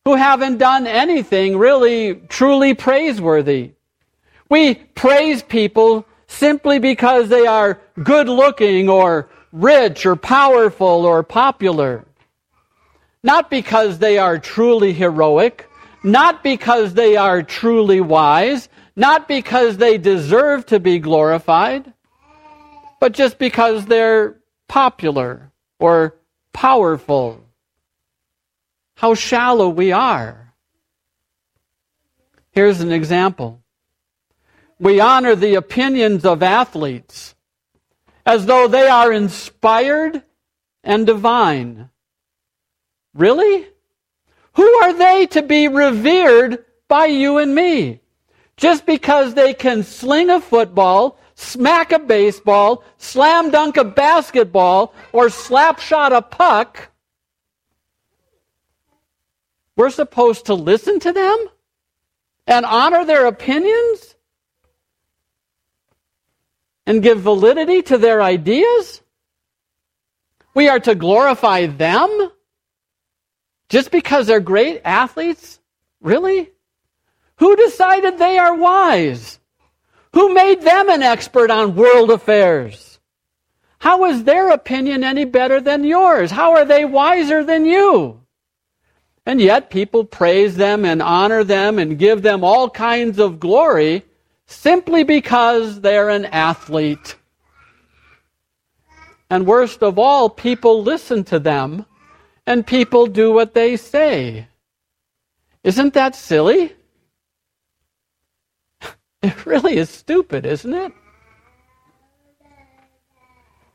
who 0.07 0.15
haven't 0.15 0.57
done 0.57 0.87
anything 0.87 1.59
really 1.59 2.15
truly 2.15 2.73
praiseworthy. 2.73 3.73
We 4.49 4.77
praise 4.77 5.43
people 5.43 6.07
simply 6.27 6.79
because 6.79 7.29
they 7.29 7.47
are 7.47 7.83
good 8.03 8.31
looking 8.31 8.89
or 8.89 9.29
rich 9.53 10.07
or 10.07 10.17
powerful 10.17 11.07
or 11.07 11.23
popular. 11.23 12.05
Not 13.23 13.51
because 13.51 13.99
they 13.99 14.19
are 14.19 14.39
truly 14.39 14.93
heroic, 14.93 15.69
not 16.05 16.43
because 16.43 16.95
they 16.95 17.17
are 17.17 17.43
truly 17.43 18.01
wise, 18.01 18.69
not 18.95 19.29
because 19.29 19.77
they 19.77 19.99
deserve 19.99 20.67
to 20.67 20.81
be 20.81 20.99
glorified, 20.99 21.93
but 23.01 23.13
just 23.13 23.39
because 23.39 23.87
they're 23.87 24.37
popular 24.69 25.53
or 25.79 26.17
powerful. 26.53 27.45
How 28.97 29.15
shallow 29.15 29.69
we 29.69 29.93
are. 29.93 30.53
Here's 32.51 32.81
an 32.81 32.91
example. 32.91 33.63
We 34.81 35.01
honor 35.01 35.37
the 35.37 35.55
opinions 35.55 36.25
of 36.25 36.43
athletes 36.43 37.35
as 38.29 38.45
though 38.45 38.69
they 38.69 38.87
are 38.87 39.11
inspired 39.11 40.23
and 40.85 41.07
divine. 41.07 41.89
Really? 43.15 43.67
Who 44.53 44.71
are 44.83 44.93
they 44.93 45.27
to 45.29 45.41
be 45.41 45.67
revered 45.67 46.63
by 46.89 47.07
you 47.07 47.39
and 47.39 47.55
me? 47.55 48.01
Just 48.59 48.85
because 48.85 49.33
they 49.33 49.55
can 49.55 49.83
sling 49.83 50.29
a 50.29 50.43
football, 50.43 51.19
smack 51.37 51.91
a 51.91 51.99
baseball, 51.99 52.85
slam 52.99 53.51
dunk 53.51 53.79
a 53.79 53.85
basketball, 53.85 54.93
or 55.13 55.31
slap 55.31 55.81
shot 55.81 56.13
a 56.13 56.21
puck, 56.21 56.91
we're 59.75 59.89
supposed 59.89 60.45
to 60.47 60.55
listen 60.55 61.01
to 61.01 61.13
them 61.13 61.47
and 62.47 62.67
honor 62.67 63.07
their 63.07 63.25
opinions? 63.25 64.17
And 66.89 67.03
give 67.03 67.21
validity 67.21 67.83
to 67.83 67.99
their 67.99 68.23
ideas? 68.23 69.03
We 70.55 70.69
are 70.69 70.81
to 70.81 70.95
glorify 70.95 71.67
them 71.67 72.31
just 73.69 73.91
because 73.91 74.27
they're 74.27 74.41
great 74.41 74.81
athletes? 74.87 75.61
Really? 76.01 76.51
Who 77.37 77.55
decided 77.57 78.17
they 78.17 78.39
are 78.39 78.55
wise? 78.55 79.39
Who 80.15 80.33
made 80.33 80.63
them 80.63 80.89
an 80.89 81.03
expert 81.03 81.51
on 81.51 81.77
world 81.77 82.11
affairs? 82.11 82.99
How 83.79 84.07
is 84.07 84.25
their 84.25 84.51
opinion 84.51 85.05
any 85.05 85.27
better 85.27 85.61
than 85.61 85.85
yours? 85.85 86.31
How 86.31 86.53
are 86.53 86.65
they 86.65 86.87
wiser 86.87 87.45
than 87.45 87.67
you? 87.67 88.23
And 89.27 89.43
yet 89.43 89.69
people 89.69 90.05
praise 90.05 90.57
them 90.57 90.87
and 90.87 91.03
honor 91.03 91.45
them 91.45 91.79
and 91.79 91.99
give 91.99 92.23
them 92.23 92.43
all 92.43 92.71
kinds 92.71 93.19
of 93.19 93.39
glory 93.39 94.05
simply 94.49 95.05
because 95.05 95.81
they're 95.83 96.09
an 96.09 96.25
athlete. 96.25 97.17
And 99.31 99.47
worst 99.47 99.83
of 99.83 99.99
all, 99.99 100.31
people 100.31 100.83
listen 100.83 101.23
to 101.25 101.39
them 101.39 101.85
and 102.47 102.67
people 102.67 103.07
do 103.07 103.31
what 103.31 103.53
they 103.53 103.77
say. 103.77 104.49
Isn't 105.63 105.95
that 105.95 106.17
silly? 106.17 106.73
It 109.21 109.47
really 109.47 109.77
is 109.77 109.91
stupid, 109.91 110.47
isn't 110.47 110.73
it? 110.73 110.93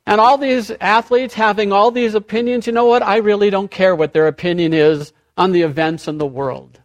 And 0.06 0.22
all 0.22 0.38
these 0.38 0.72
athletes 0.80 1.34
having 1.34 1.74
all 1.74 1.92
these 1.92 2.16
opinions, 2.16 2.66
you 2.66 2.72
know 2.72 2.86
what? 2.86 3.04
I 3.04 3.18
really 3.18 3.50
don't 3.50 3.70
care 3.70 3.94
what 3.94 4.14
their 4.14 4.28
opinion 4.28 4.74
is 4.74 5.12
on 5.36 5.52
the 5.52 5.64
events 5.64 6.08
in 6.08 6.18
the 6.18 6.26
world. 6.26 6.80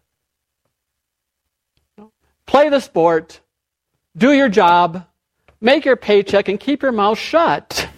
Play 2.46 2.68
the 2.68 2.80
sport, 2.80 3.40
do 4.18 4.32
your 4.32 4.48
job, 4.48 5.06
make 5.60 5.84
your 5.84 5.94
paycheck, 5.96 6.48
and 6.48 6.58
keep 6.58 6.82
your 6.82 6.90
mouth 6.90 7.18
shut. 7.18 7.88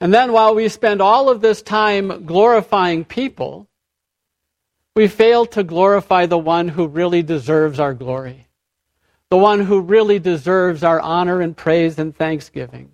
and 0.00 0.12
then 0.12 0.32
while 0.32 0.56
we 0.56 0.68
spend 0.68 1.00
all 1.00 1.28
of 1.30 1.40
this 1.40 1.62
time 1.62 2.26
glorifying 2.26 3.04
people, 3.04 3.68
we 4.96 5.06
fail 5.06 5.46
to 5.46 5.62
glorify 5.62 6.26
the 6.26 6.36
one 6.36 6.66
who 6.66 6.88
really 6.88 7.22
deserves 7.22 7.78
our 7.78 7.94
glory, 7.94 8.48
the 9.30 9.36
one 9.36 9.60
who 9.60 9.80
really 9.80 10.18
deserves 10.18 10.82
our 10.82 11.00
honor 11.00 11.40
and 11.40 11.56
praise 11.56 11.96
and 11.96 12.16
thanksgiving, 12.16 12.90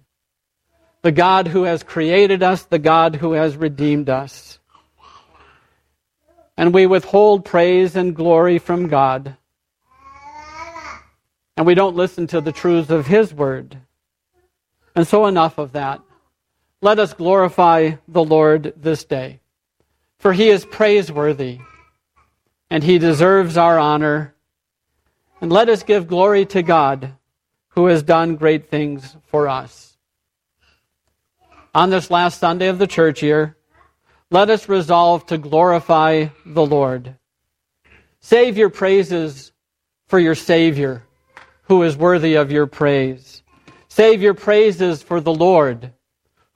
the 1.01 1.13
God 1.13 1.49
who 1.49 1.63
has 1.63 1.83
created 1.83 2.43
us, 2.43 2.65
the 2.65 2.79
God 2.79 3.17
who 3.17 3.33
has 3.33 3.57
redeemed 3.57 4.11
us 4.11 4.59
and 6.57 6.73
we 6.73 6.87
withhold 6.87 7.45
praise 7.45 7.97
and 7.97 8.15
glory 8.15 8.59
from 8.59 8.89
God. 8.89 9.37
And 11.57 11.67
we 11.67 11.75
don't 11.75 11.97
listen 11.97 12.27
to 12.29 12.41
the 12.41 12.53
truths 12.53 12.91
of 12.91 13.07
His 13.07 13.33
Word. 13.33 13.79
And 14.97 15.07
so, 15.07 15.27
enough 15.27 15.59
of 15.59 15.73
that. 15.73 16.01
Let 16.81 16.99
us 16.99 17.15
glorify 17.15 17.93
the 18.07 18.25
Lord 18.25 18.75
this 18.77 19.05
day. 19.05 19.41
for 20.25 20.33
he 20.33 20.49
is 20.49 20.65
praiseworthy, 20.65 21.59
and 22.71 22.83
he 22.83 22.99
deserves 22.99 23.59
our 23.59 23.79
honor. 23.79 24.35
And 25.39 25.53
let 25.53 25.69
us 25.69 25.83
give 25.83 26.07
glory 26.07 26.47
to 26.47 26.63
God, 26.63 27.13
who 27.69 27.87
has 27.87 28.03
done 28.03 28.37
great 28.37 28.71
things 28.71 29.19
for 29.27 29.49
us. 29.49 29.99
On 31.75 31.91
this 31.91 32.11
last 32.11 32.39
Sunday 32.39 32.69
of 32.69 32.79
the 32.79 32.87
church 32.87 33.23
year, 33.23 33.59
let 34.31 34.51
us 34.51 34.69
resolve 34.69 35.27
to 35.27 35.39
glorify 35.39 36.27
the 36.47 36.65
Lord. 36.65 37.17
Save 38.21 38.57
your 38.57 38.71
praises 38.71 39.53
for 40.07 40.19
your 40.19 40.35
Savior, 40.35 41.05
who 41.63 41.83
is 41.83 41.97
worthy 41.97 42.35
of 42.35 42.51
your 42.51 42.67
praise. 42.67 43.43
Save 43.89 44.23
your 44.23 44.35
praises 44.35 45.03
for 45.03 45.21
the 45.21 45.35
Lord, 45.35 45.93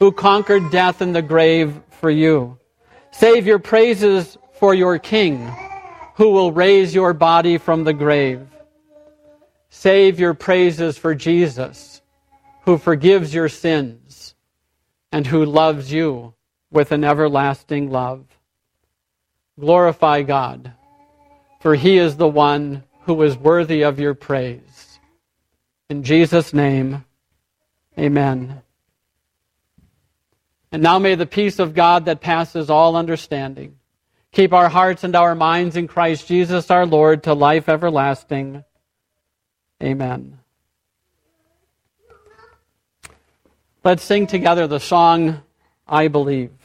who 0.00 0.12
conquered 0.12 0.70
death 0.70 1.00
and 1.00 1.14
the 1.14 1.22
grave 1.22 1.81
for 1.90 2.11
you. 2.11 2.59
Save 3.11 3.46
your 3.46 3.59
praises 3.59 4.38
for 4.54 4.74
your 4.74 4.98
King, 4.98 5.52
who 6.14 6.31
will 6.31 6.52
raise 6.52 6.94
your 6.94 7.12
body 7.12 7.59
from 7.59 7.85
the 7.85 7.92
grave. 7.92 8.46
Save 9.68 10.18
your 10.18 10.35
praises 10.35 10.96
for 10.96 11.14
Jesus, 11.14 12.00
who 12.62 12.78
forgives 12.78 13.35
your 13.35 13.48
sins 13.48 14.35
and 15.12 15.26
who 15.26 15.44
loves 15.44 15.92
you 15.92 16.35
with 16.70 16.92
an 16.92 17.04
everlasting 17.04 17.90
love. 17.90 18.24
Glorify 19.59 20.22
God, 20.22 20.72
for 21.61 21.74
he 21.74 21.98
is 21.98 22.16
the 22.16 22.28
one 22.28 22.85
who 23.02 23.22
is 23.22 23.37
worthy 23.37 23.83
of 23.83 23.98
your 23.98 24.14
praise. 24.14 25.00
In 25.88 26.02
Jesus' 26.04 26.52
name, 26.52 27.04
amen. 27.98 28.62
And 30.70 30.83
now 30.83 30.98
may 30.98 31.14
the 31.14 31.26
peace 31.26 31.59
of 31.59 31.74
God 31.74 32.04
that 32.04 32.20
passes 32.20 32.68
all 32.68 32.96
understanding 32.96 33.78
keep 34.33 34.52
our 34.52 34.68
hearts 34.68 35.04
and 35.04 35.16
our 35.16 35.35
minds 35.35 35.76
in 35.76 35.88
Christ 35.88 36.28
Jesus 36.28 36.70
our 36.70 36.87
Lord 36.87 37.24
to 37.24 37.35
life 37.35 37.68
everlasting. 37.68 38.62
Amen. 39.83 40.38
Let's 43.83 44.02
sing 44.02 44.26
together 44.26 44.66
the 44.66 44.81
song, 44.81 45.42
I 45.87 46.09
Believe. 46.09 46.58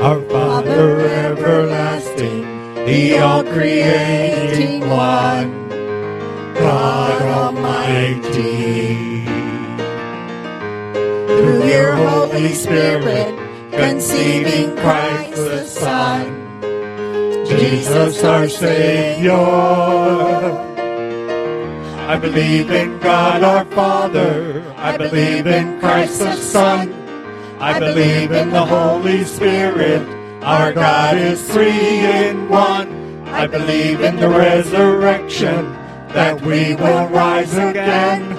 Our 0.00 0.22
Father 0.30 1.00
everlasting, 1.00 2.40
the 2.86 3.18
all 3.18 3.44
creating 3.44 4.80
one, 4.88 5.68
God 6.54 7.20
Almighty. 7.20 9.26
Through 11.26 11.68
your 11.68 11.96
Holy 11.96 12.48
Spirit, 12.54 13.28
conceiving 13.72 14.74
Christ 14.76 15.36
the 15.36 15.66
Son, 15.66 16.62
Jesus 17.44 18.24
our 18.24 18.48
Savior. 18.48 19.34
I 22.08 22.16
believe 22.16 22.70
in 22.70 22.98
God 23.00 23.44
our 23.44 23.66
Father, 23.66 24.64
I 24.78 24.96
believe 24.96 25.46
in 25.46 25.78
Christ 25.78 26.20
the 26.20 26.36
Son. 26.36 26.99
I 27.60 27.78
believe 27.78 28.32
in 28.32 28.48
the 28.48 28.64
Holy 28.64 29.22
Spirit. 29.22 30.00
Our 30.42 30.72
God 30.72 31.18
is 31.18 31.46
three 31.52 32.06
in 32.06 32.48
one. 32.48 33.28
I 33.28 33.46
believe 33.46 34.00
in 34.00 34.16
the 34.16 34.30
resurrection 34.30 35.70
that 36.14 36.40
we 36.40 36.74
will 36.76 37.06
rise 37.08 37.52
again. 37.52 38.34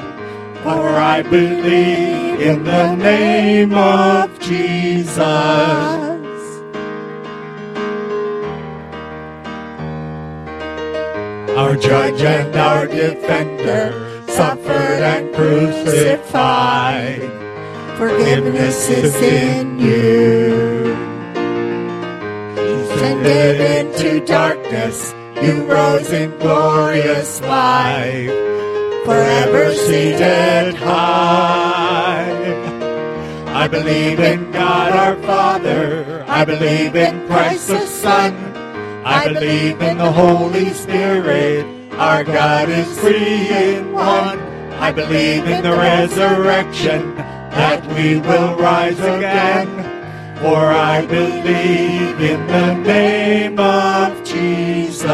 For 0.64 0.90
I 0.90 1.22
believe 1.22 2.42
in 2.42 2.64
the 2.64 2.96
name 2.96 3.76
of 3.76 4.40
Jesus. 4.40 5.20
Our 11.56 11.76
judge 11.76 12.22
and 12.24 12.56
our 12.56 12.88
defender 12.88 14.24
suffered 14.28 15.04
and 15.14 15.36
crucified 15.36 16.81
forgiveness 18.02 18.90
is 18.90 19.16
in 19.22 19.78
you. 19.78 20.96
Descended 22.56 23.62
into 23.62 24.26
darkness, 24.26 25.14
you 25.44 25.64
rose 25.72 26.12
in 26.12 26.36
glorious 26.40 27.40
life, 27.42 28.32
forever 29.06 29.76
seated 29.76 30.74
high. 30.74 32.26
I 33.46 33.68
believe 33.68 34.20
in 34.20 34.52
God 34.52 34.94
our 34.94 35.16
Father, 35.22 36.26
I 36.28 36.44
believe 36.44 36.96
in 36.96 37.28
Christ 37.28 37.68
the 37.68 37.86
Son, 37.86 38.34
I 39.06 39.32
believe 39.32 39.80
in 39.80 40.00
the 40.00 40.12
Holy 40.12 40.72
Spirit, 40.72 41.68
our 42.00 42.24
God 42.24 42.68
is 42.68 43.00
three 43.00 43.48
in 43.48 43.94
one. 43.94 44.40
I 44.82 44.92
believe 44.92 45.46
in 45.46 45.62
the 45.62 45.74
resurrection 45.74 47.16
that 47.52 47.86
we 47.96 48.20
will 48.20 48.56
rise 48.58 49.00
again. 49.00 49.68
For 50.42 50.58
I 50.58 51.06
believe 51.06 52.20
in 52.20 52.48
the 52.48 52.74
name 52.76 53.60
of 53.60 54.24
Jesus. 54.24 55.12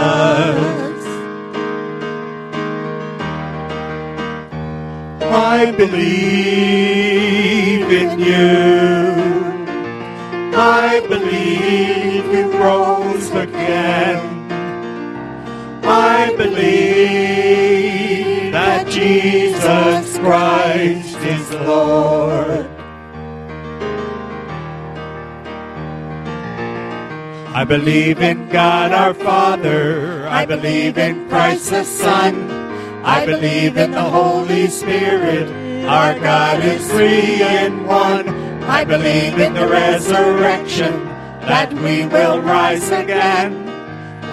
I 5.29 5.71
believe 5.71 5.97
in 7.91 8.19
you. 8.19 9.17
I 10.55 11.01
believe 11.07 12.25
you 12.33 12.51
rose 12.57 13.29
again. 13.31 14.21
I 15.83 16.33
believe 16.35 17.71
that 18.51 18.87
Jesus 18.87 20.17
Christ 20.19 21.06
is 21.49 21.67
Lord. 21.67 22.67
I 27.53 27.63
believe 27.63 28.19
in 28.21 28.49
God 28.49 28.91
our 28.91 29.13
Father. 29.13 30.27
I 30.27 30.45
believe 30.45 30.97
in 30.97 31.27
Christ 31.29 31.71
the 31.71 31.83
Son. 31.83 32.51
I 33.03 33.25
believe 33.25 33.77
in 33.77 33.91
the 33.91 34.03
Holy 34.03 34.67
Spirit. 34.67 35.47
Our 35.85 36.19
God 36.19 36.63
is 36.63 36.85
three 36.91 37.41
in 37.41 37.85
one. 37.87 38.29
I 38.63 38.83
believe 38.83 39.39
in 39.39 39.53
the 39.53 39.67
resurrection 39.67 41.05
that 41.41 41.71
we 41.73 42.05
will 42.05 42.41
rise 42.41 42.91
again. 42.91 43.65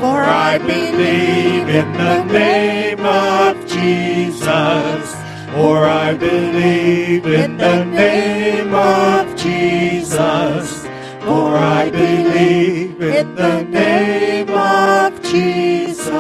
For 0.00 0.20
I 0.20 0.58
believe 0.58 1.68
in 1.68 1.92
the 1.92 2.24
name 2.24 3.06
of 3.06 3.66
Jesus. 3.66 5.23
For 5.54 5.84
I 5.84 6.14
believe 6.14 7.24
in 7.26 7.56
the 7.58 7.84
name 7.84 8.74
of 8.74 9.36
Jesus. 9.36 10.82
For 11.20 11.56
I 11.56 11.90
believe 11.90 13.00
in 13.00 13.36
the 13.36 13.62
name 13.62 14.50
of 14.50 15.22
Jesus. 15.22 16.10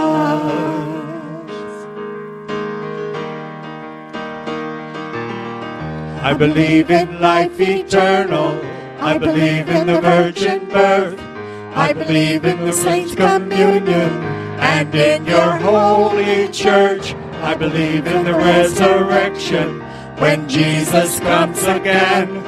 I 6.22 6.32
believe 6.38 6.92
in 6.92 7.20
life 7.20 7.60
eternal. 7.60 8.60
I 9.00 9.18
believe 9.18 9.68
in 9.68 9.88
the 9.88 10.00
virgin 10.00 10.64
birth. 10.68 11.18
I 11.74 11.92
believe 11.92 12.44
in 12.44 12.64
the 12.64 12.72
saints' 12.72 13.16
communion 13.16 14.12
and 14.60 14.94
in 14.94 15.26
your 15.26 15.56
holy 15.56 16.46
church. 16.52 17.16
I 17.44 17.54
believe 17.54 18.06
in 18.06 18.24
the 18.24 18.32
resurrection 18.32 19.80
when 20.16 20.48
Jesus 20.48 21.20
comes 21.20 21.62
again. 21.62 22.42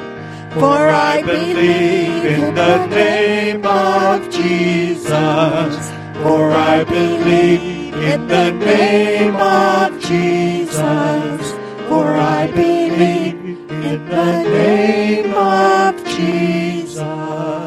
For 0.55 0.87
I 0.89 1.21
believe 1.21 2.25
in 2.25 2.55
the 2.55 2.87
name 2.87 3.63
of 3.63 4.27
Jesus. 4.31 5.11
For 6.23 6.51
I 6.51 6.83
believe 6.83 7.93
in 7.93 8.27
the 8.27 8.49
name 8.51 9.35
of 9.35 9.99
Jesus. 10.01 11.51
For 11.87 12.07
I 12.17 12.47
believe 12.47 13.69
in 13.69 14.09
the 14.09 14.43
name 14.49 15.33
of 15.35 16.03
Jesus. 16.05 17.66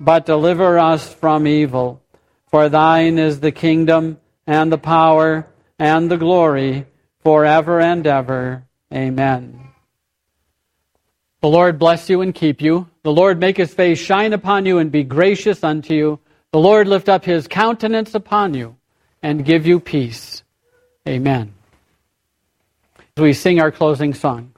but 0.00 0.26
deliver 0.26 0.78
us 0.78 1.12
from 1.12 1.46
evil. 1.46 2.02
For 2.48 2.68
thine 2.68 3.18
is 3.18 3.40
the 3.40 3.52
kingdom, 3.52 4.18
and 4.46 4.70
the 4.70 4.78
power, 4.78 5.46
and 5.78 6.10
the 6.10 6.16
glory, 6.16 6.86
forever 7.22 7.80
and 7.80 8.06
ever. 8.06 8.64
Amen. 8.92 9.66
The 11.40 11.48
Lord 11.48 11.78
bless 11.78 12.08
you 12.08 12.22
and 12.22 12.34
keep 12.34 12.60
you. 12.60 12.88
The 13.02 13.12
Lord 13.12 13.38
make 13.38 13.56
his 13.56 13.74
face 13.74 13.98
shine 13.98 14.32
upon 14.32 14.66
you 14.66 14.78
and 14.78 14.90
be 14.90 15.04
gracious 15.04 15.62
unto 15.62 15.94
you. 15.94 16.18
The 16.52 16.58
Lord 16.58 16.88
lift 16.88 17.08
up 17.08 17.24
his 17.24 17.46
countenance 17.46 18.14
upon 18.14 18.54
you 18.54 18.76
and 19.22 19.44
give 19.44 19.66
you 19.66 19.78
peace. 19.78 20.42
Amen. 21.06 21.54
As 23.16 23.22
we 23.22 23.32
sing 23.32 23.60
our 23.60 23.70
closing 23.70 24.14
song. 24.14 24.55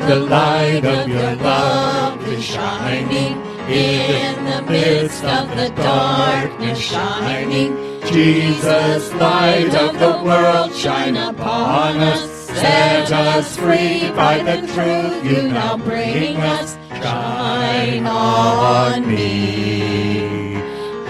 The 0.00 0.16
light 0.16 0.84
of 0.84 1.08
your 1.08 1.36
love 1.36 2.26
is 2.28 2.44
shining 2.44 3.40
in 3.68 4.44
the 4.44 4.62
midst 4.70 5.24
of 5.24 5.48
the 5.56 5.70
darkness 5.76 6.78
shining. 6.78 7.76
Jesus, 8.06 9.12
light 9.14 9.74
of 9.74 9.98
the 9.98 10.22
world, 10.24 10.74
shine 10.74 11.16
upon 11.16 11.98
us. 11.98 12.30
Set 12.46 13.10
us 13.12 13.56
free 13.56 14.10
by 14.10 14.42
the 14.42 14.66
truth 14.72 15.24
you 15.24 15.48
now 15.48 15.76
bring 15.76 16.36
us. 16.36 16.76
Shine 17.02 18.06
on 18.06 19.06
me. 19.06 20.54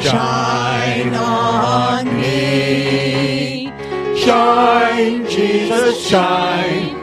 Shine 0.00 1.14
on 1.14 2.06
me. 2.16 3.72
Shine, 4.16 5.26
Jesus, 5.28 6.06
shine. 6.06 6.93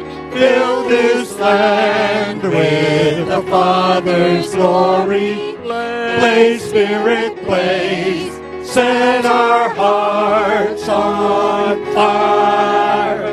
Fill 0.41 0.89
this 0.89 1.37
land 1.37 2.41
with 2.41 3.27
the 3.27 3.43
Father's 3.43 4.55
glory. 4.55 5.55
Play, 5.61 6.57
Spirit, 6.57 7.45
blaze. 7.45 8.33
Set 8.67 9.23
our 9.23 9.69
hearts 9.69 10.89
on 10.89 11.85
fire. 11.93 13.27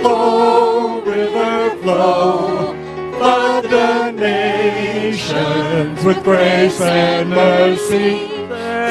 Flow, 0.00 1.02
river, 1.02 1.76
flow. 1.82 2.72
Flood 3.18 3.64
the 3.64 4.10
nations 4.12 6.02
with 6.02 6.24
grace 6.24 6.80
and 6.80 7.28
mercy. 7.28 8.26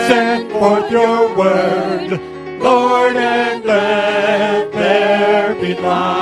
Send 0.07 0.51
forth 0.51 0.91
your 0.91 1.35
word, 1.35 2.21
Lord, 2.61 3.15
and 3.15 3.65
let 3.65 4.71
there 4.73 5.55
be 5.55 5.73
light. 5.73 6.16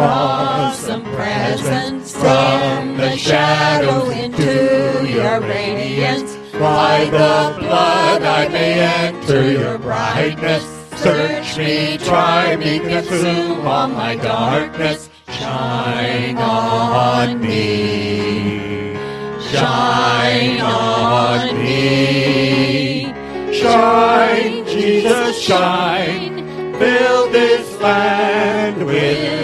Awesome 0.00 1.02
presence 1.14 2.12
from 2.12 2.96
the 2.96 3.16
shadow 3.16 4.10
into 4.10 5.08
your 5.08 5.40
radiance. 5.40 6.36
By 6.52 7.04
the 7.04 7.56
blood 7.58 8.22
I 8.22 8.48
may 8.48 8.80
enter 8.80 9.50
your 9.50 9.78
brightness. 9.78 10.64
Search 10.96 11.56
me, 11.56 11.96
try 11.98 12.56
me, 12.56 12.78
consume 12.80 13.66
all 13.66 13.88
my 13.88 14.16
darkness. 14.16 15.08
Shine 15.28 16.36
on 16.36 17.40
me. 17.40 18.94
Shine 19.50 20.60
on 20.60 21.56
me. 21.58 23.04
Shine, 23.52 24.66
Jesus, 24.66 25.40
shine. 25.40 26.74
Fill 26.78 27.30
this 27.30 27.80
land 27.80 28.84
with 28.84 29.39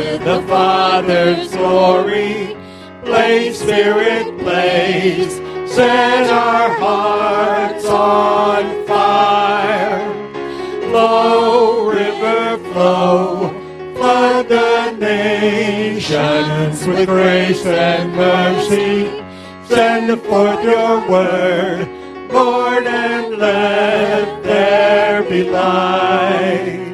Father's 0.47 1.51
glory. 1.51 2.57
Blaze, 3.05 3.59
Spirit, 3.59 4.37
blaze. 4.39 5.37
Set 5.71 6.31
our 6.31 6.71
hearts 6.79 7.85
on 7.85 8.87
fire. 8.87 10.01
Flow, 10.89 11.91
river, 11.91 12.59
flow. 12.73 13.51
Flood 13.97 14.49
the 14.49 14.93
nations 14.93 16.87
with 16.87 17.07
grace 17.07 17.65
and 17.67 18.15
mercy. 18.15 19.25
Send 19.69 20.21
forth 20.23 20.63
your 20.63 21.09
word, 21.09 21.89
Lord, 22.31 22.87
and 22.87 23.37
let 23.37 24.43
there 24.43 25.23
be 25.25 25.51
light. 25.51 26.86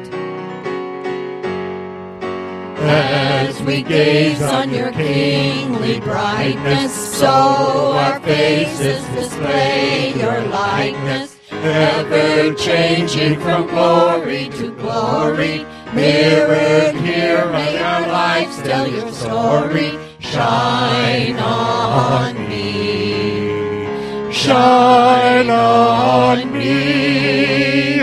We 3.65 3.81
gaze 3.81 4.41
on 4.41 4.73
your 4.73 4.91
kingly 4.91 5.99
brightness, 5.99 6.93
so 6.93 7.27
our 7.27 8.19
faces 8.19 9.05
display 9.09 10.13
your 10.15 10.41
likeness, 10.47 11.37
ever 11.51 12.53
changing 12.55 13.39
from 13.39 13.67
glory 13.67 14.49
to 14.49 14.71
glory. 14.75 15.65
Mirrored 15.93 16.95
here, 16.95 17.45
may 17.51 17.77
our 17.77 18.07
lives 18.07 18.57
tell 18.63 18.87
your 18.87 19.11
story. 19.11 19.97
Shine 20.19 21.37
on 21.37 22.49
me. 22.49 23.85
Shine 24.31 25.49
on 25.49 26.51
me. 26.51 27.99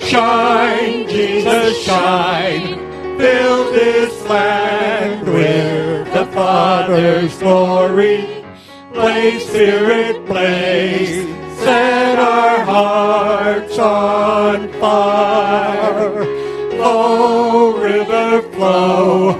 Shine, 0.00 1.08
Jesus, 1.08 1.82
shine. 1.84 2.81
Fill 3.22 3.70
this 3.70 4.20
land 4.24 5.28
with 5.28 6.12
the 6.12 6.26
Father's 6.32 7.38
glory. 7.38 8.44
Blaze, 8.92 9.46
Spirit, 9.46 10.26
blaze. 10.26 11.28
Set 11.60 12.18
our 12.18 12.64
hearts 12.64 13.78
on 13.78 14.72
fire. 14.72 16.24
Flow, 16.72 17.78
river, 17.80 18.42
flow. 18.54 19.34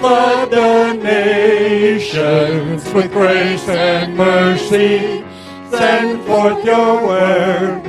Flood 0.00 0.50
the 0.50 0.94
nations 0.94 2.92
with 2.92 3.12
grace 3.12 3.68
and 3.68 4.16
mercy. 4.16 5.24
Send 5.70 6.24
forth 6.24 6.64
your 6.64 7.06
word, 7.06 7.86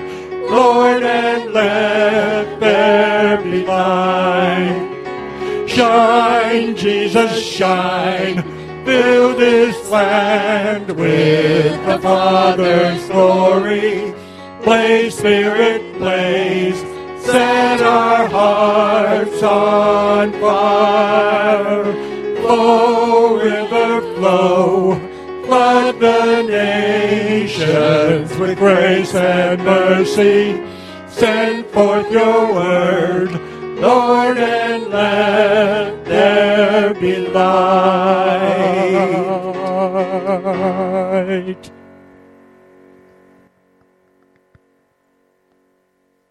Lord, 0.48 1.02
and 1.02 1.52
let 1.52 2.60
there 2.60 3.42
be 3.42 3.66
light. 3.66 4.89
Shine, 5.80 6.76
Jesus, 6.76 7.42
shine. 7.42 8.44
Fill 8.84 9.34
this 9.38 9.90
land 9.90 10.92
with 10.92 11.86
the 11.86 11.98
Father's 12.00 13.08
glory. 13.08 14.14
Blaze, 14.62 15.18
Spirit, 15.18 15.98
blaze. 15.98 16.82
Set 17.24 17.80
our 17.80 18.28
hearts 18.28 19.42
on 19.42 20.34
fire. 20.34 21.86
Flow, 22.42 23.38
river, 23.38 24.02
flow. 24.16 25.00
Flood 25.46 25.98
the 26.02 26.42
nations 26.42 28.36
with 28.38 28.58
grace 28.58 29.16
and 29.16 29.64
mercy. 29.64 30.62
Send 31.08 31.66
forth 31.68 32.12
your 32.12 32.54
word, 32.54 33.30
Lord, 33.82 34.38
and 34.38 34.88
let 34.90 36.06
there 36.06 36.94
be 36.94 37.16
light. 37.28 37.50